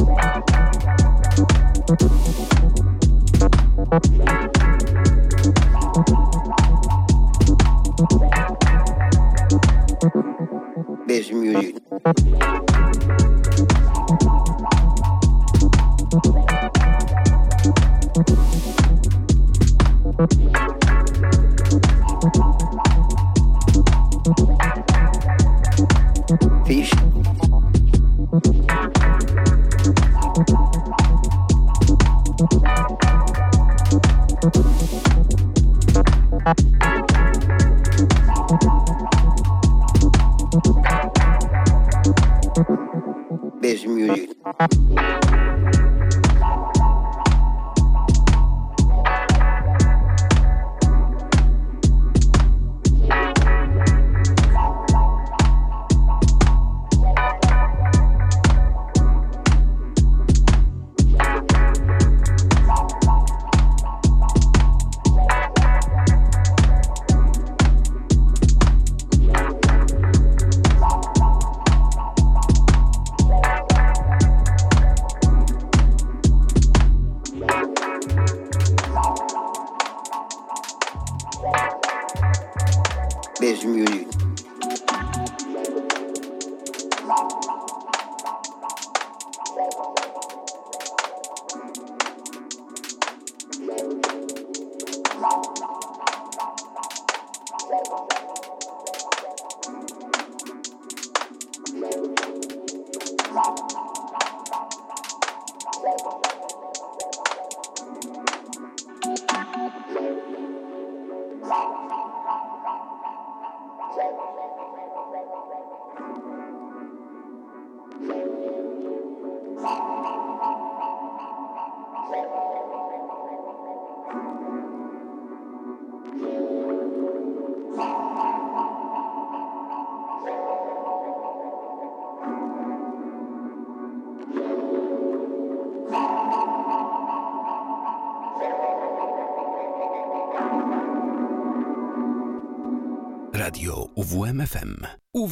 [11.32, 11.76] music.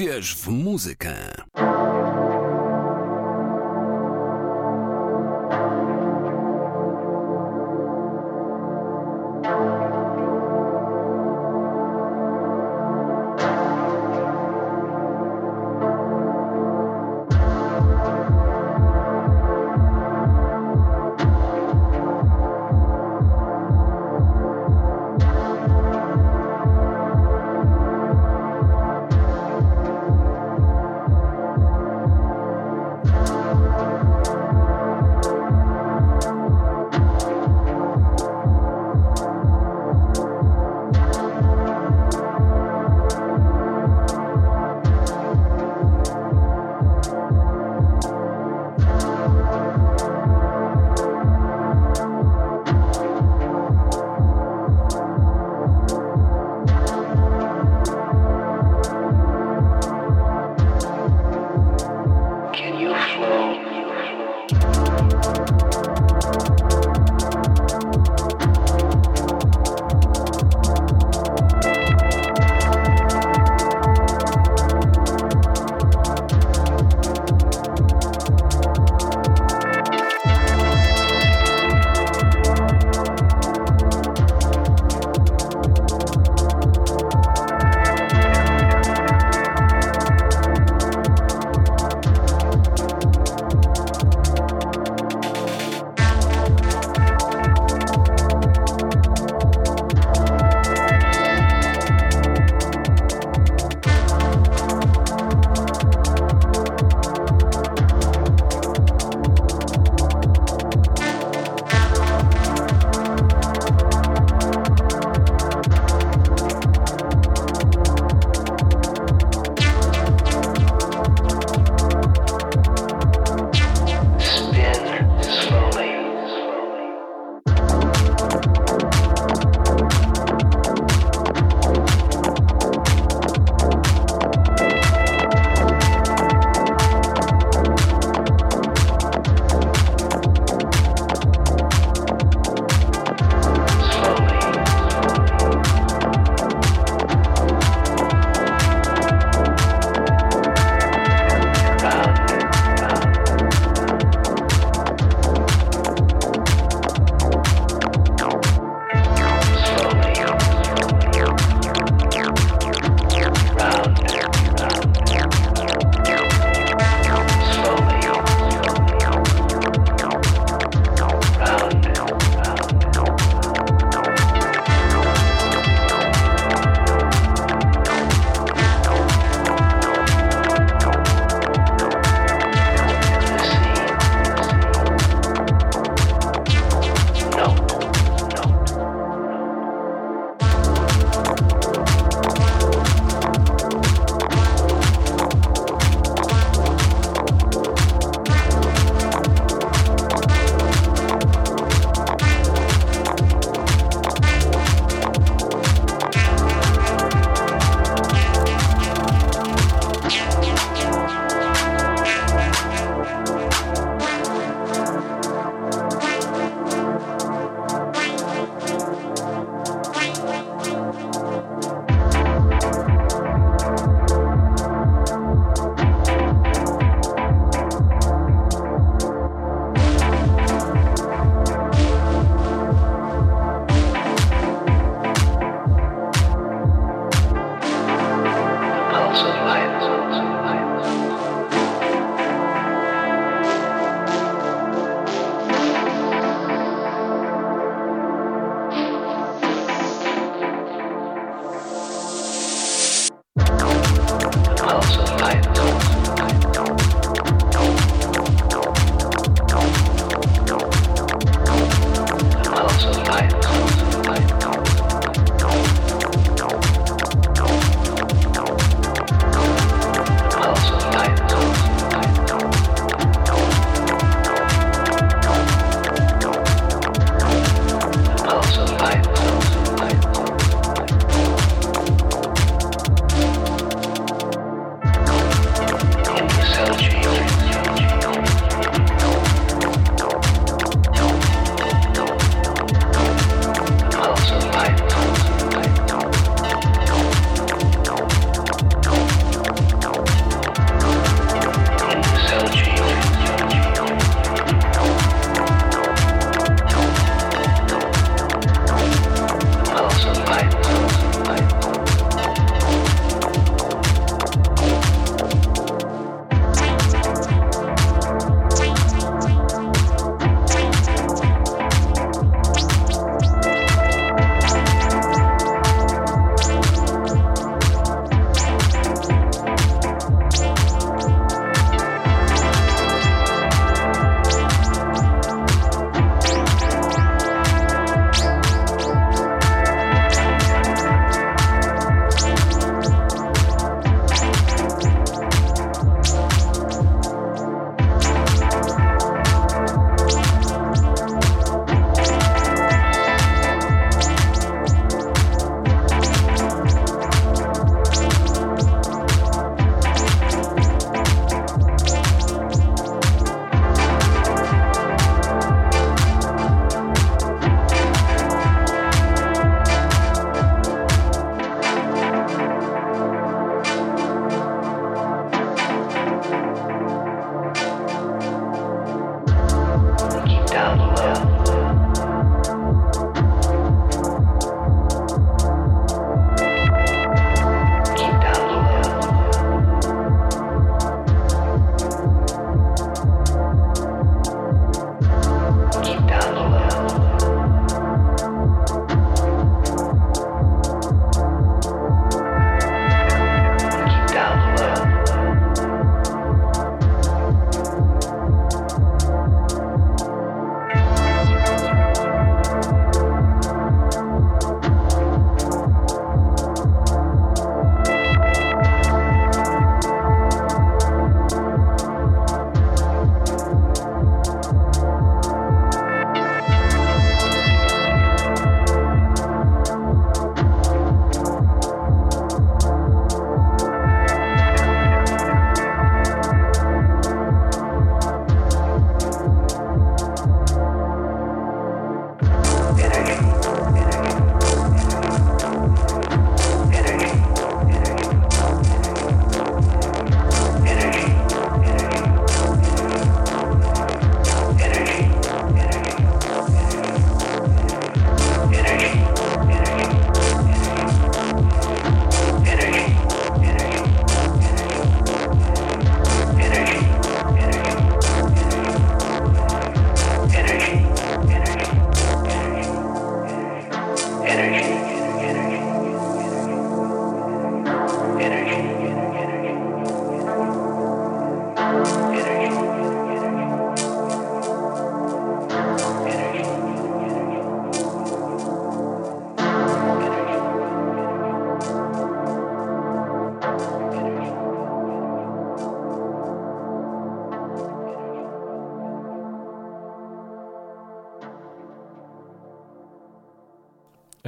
[0.02, 1.31] Uwierz w muzykę.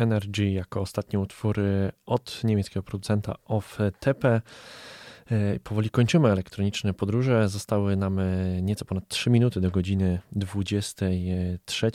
[0.05, 4.40] Energy jako ostatni utwór y, od niemieckiego producenta Off Tepe.
[5.32, 7.48] Y, Powoli kończymy elektroniczne podróże.
[7.48, 11.90] Zostały nam y, nieco ponad 3 minuty do godziny 23.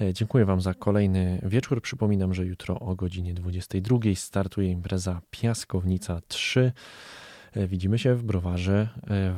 [0.00, 1.82] Y, Dziękuję Wam za kolejny wieczór.
[1.82, 6.72] Przypominam, że jutro o godzinie 22 startuje impreza Piaskownica 3.
[7.52, 8.88] E, Widzimy się w browarze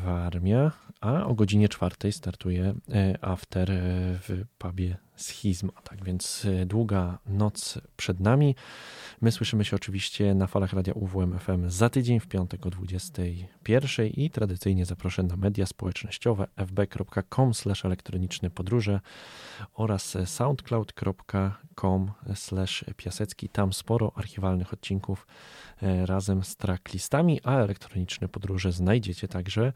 [0.04, 0.72] Warmia,
[1.02, 3.74] a o godzinie czwartej startuje e, after e,
[4.18, 5.72] w pubie Schizma.
[5.84, 8.54] Tak więc e, długa noc przed nami.
[9.20, 14.06] My słyszymy się oczywiście na falach radia UWM FM za tydzień w piątek o 21
[14.06, 17.52] i tradycyjnie zaproszę na media społecznościowe fb.com
[17.84, 19.00] elektroniczne podróże
[19.74, 22.12] oraz soundcloud.com
[22.96, 23.48] piasecki.
[23.48, 25.26] Tam sporo archiwalnych odcinków
[26.04, 29.72] razem z tracklistami, a elektroniczne podróże znajdziecie także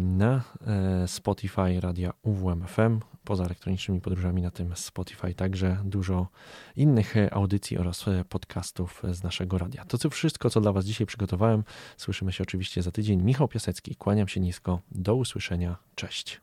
[0.00, 3.00] na e, Spotify Radia UWMFM.
[3.24, 6.28] Poza elektronicznymi podróżami na tym Spotify także dużo
[6.76, 9.84] innych e, audycji oraz e, podcastów z naszego radia.
[9.84, 11.64] To co wszystko, co dla Was dzisiaj przygotowałem.
[11.96, 13.22] Słyszymy się oczywiście za tydzień.
[13.22, 14.80] Michał Piasecki, kłaniam się nisko.
[14.90, 15.76] Do usłyszenia.
[15.94, 16.40] Cześć.